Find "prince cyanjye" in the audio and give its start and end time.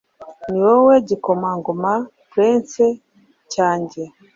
2.31-4.01